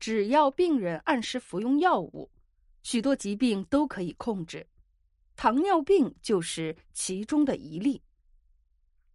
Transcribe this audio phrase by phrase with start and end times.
[0.00, 2.28] 只要病人按时服用药物，
[2.82, 4.66] 许多疾病都可以控制。
[5.36, 8.02] 糖尿病就是其中的一例。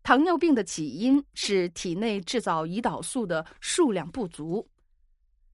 [0.04, 4.70] 糖尿病的起因是体内制造胰岛素的数量不足。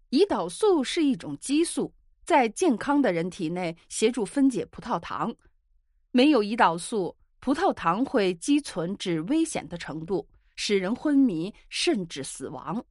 [0.10, 1.94] 胰岛素是一种激素，
[2.26, 5.34] 在健康的人体内协助分解葡萄糖。
[6.12, 10.28] 没有胰岛素，葡萄糖会积存至危险的程度，
[10.58, 12.86] 使人昏迷甚至死亡。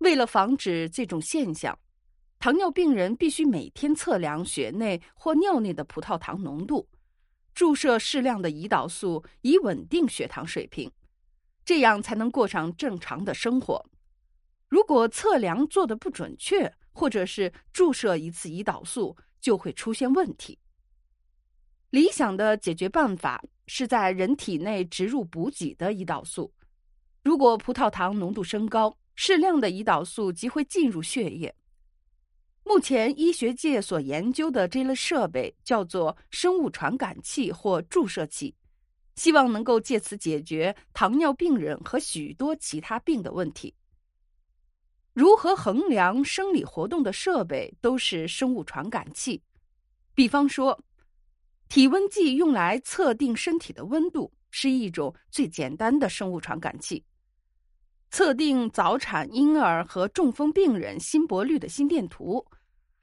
[0.00, 1.78] 为了防止这种现象，
[2.38, 6.88] 糖尿病人必须每天测量血内或尿内的葡萄糖浓度，
[7.54, 10.90] 注射适量的胰岛素以稳定血糖水平，
[11.64, 13.84] 这样才能过上正常的生活。
[14.68, 20.58] 如果测量做的不准确，或者是注射一次胰岛素就会出现问题。
[21.90, 26.50] 理想的解决办法是在人体内植入补给的胰岛素。
[27.22, 31.54] 如果葡萄糖浓度升高，适量的胰岛素即会进入血液。
[32.64, 38.54] 目前医学界所研究的这类设备叫做生物传感器或注射器，
[39.16, 43.74] 希望能够借此解决糖尿病人和许多其他病的问题。
[45.12, 49.42] 如何衡量生理活动的设备都是生物传感器，
[50.14, 50.82] 比方说，
[51.68, 57.04] 体温计用来测定身体的温度是一种最简单的生物传感器。
[58.10, 62.44] 测定早产婴儿和中风病人心搏率的心电图，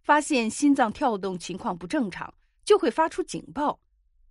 [0.04, 2.34] 发现心脏跳动情况不正常，
[2.66, 3.80] 就会发出警报。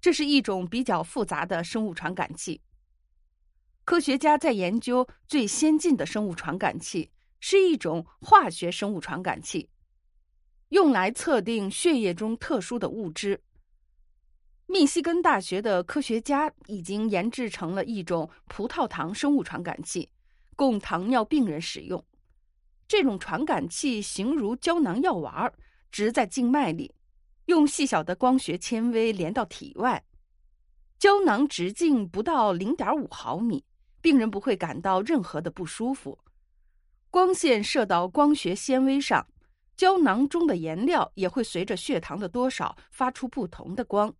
[0.00, 2.60] 这是一种比较复杂的生物传感器。
[3.84, 9.70] 科学家在研究最先进的生物传感器，是一种化学生物传感器，
[10.68, 13.40] 用来测定血液中特殊的物质。
[14.66, 20.10] 密西根大学的科学家已经研制成了一种葡萄糖生物传感器。
[20.56, 22.02] 供糖尿病人使用，
[22.88, 25.52] 这种传感器形如胶囊药丸，
[25.92, 26.94] 植在静脉里，
[27.44, 30.02] 用细小的光学纤维连到体外。
[30.98, 33.62] 胶囊直径不到零点五毫米，
[34.00, 36.18] 病人不会感到任何的不舒服。
[37.10, 39.26] 光线射到光学纤维上，
[39.76, 44.14] 胶囊中的颜料也会随着血糖的多少发出不同的光。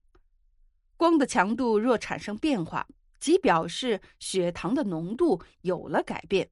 [0.99, 2.87] 光的强度若产生变化。
[3.19, 6.49] 即表示血糖的浓度有了改变，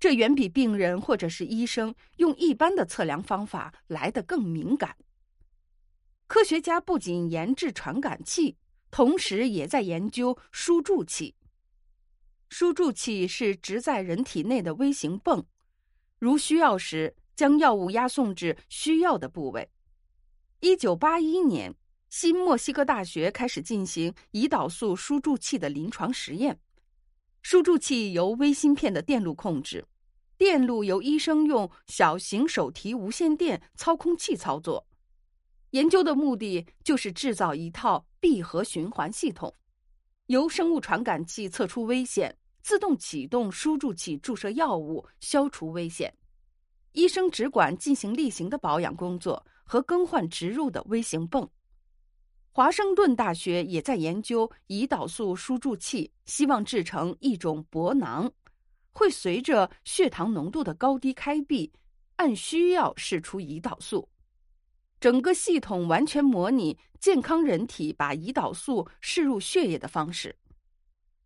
[0.00, 4.96] 这远比病人或者是医生用一般的测量方法来得更敏感。
[6.26, 8.56] 科学家不仅研制传感器，
[8.90, 11.34] 同时也在研究输注器。
[12.48, 15.44] 输注器是植在人体内的微型泵，
[16.18, 19.70] 如需要时将药物压送至需要的部位。
[20.60, 21.74] 一九八一年。
[22.16, 26.56] 新墨西哥大学开始进行胰岛素输注器的临床实验。
[27.42, 29.84] 输注器由微芯片的电路控制，
[30.38, 34.86] 电路由医生用小型手提无线电操控器操作。
[35.70, 39.52] 研究的目的就是制造一套闭合循环系统，
[40.26, 42.32] 由生物传感器测出危险，
[42.62, 46.14] 自动启动输注器注射药物，消除危险。
[46.92, 51.50] 医生只管进行例行的保养工作和更换植入的微型泵。
[52.56, 58.30] 华盛顿大学也在研究胰岛素输注器，希望制成一种薄囊，
[58.92, 61.72] 会随着血糖浓度的高低开闭，
[62.14, 64.08] 按需要释出胰岛素。
[65.00, 70.32] 整个系统完全模拟健康人体把胰岛素释入血液的方式。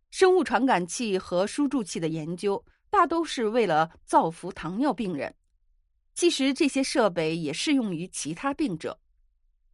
[0.09, 5.35] 生物传感器和输注器的研究大都是为了造福糖尿病人，
[6.15, 8.99] 其实这些设备也适用于其他病者。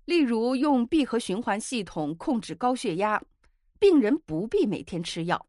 [0.05, 3.21] 例如，用闭合循环系统控制高血压，
[3.79, 5.47] 病人不必每天吃药。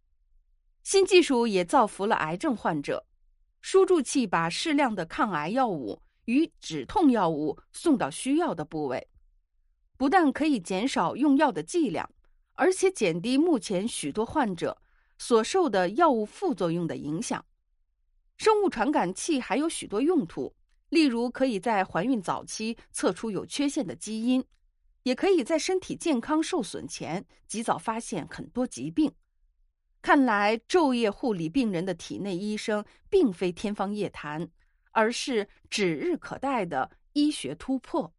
[0.82, 3.06] 新技术也造福了癌症患者，
[3.60, 9.08] 输注器把适量的抗癌药物与止痛药物送到需要的部位，
[9.98, 12.08] 不但可以减少用药的剂量，
[12.54, 14.80] 而且减低目前许多患者
[15.18, 17.44] 所受的药物副作用的影响。
[18.38, 20.54] 生物传感器还有许多用途。
[20.88, 24.44] 例如，可以在怀孕早期测出有缺陷的基因，
[25.02, 29.12] 也可以在身体健康受损前及早发现很多疾病。
[30.00, 34.48] 看来，昼夜护理病人的体内医生并非天方夜谭，
[34.92, 38.14] 而是指日可待的医学突破。